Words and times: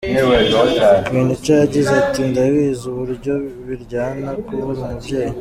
Queen 1.05 1.29
Cha 1.43 1.53
yagize 1.63 1.91
ati: 2.01 2.21
“Ndabizi 2.29 2.83
uburyo 2.91 3.33
biryana 3.67 4.29
kubura 4.45 4.79
umubyeyi. 4.85 5.35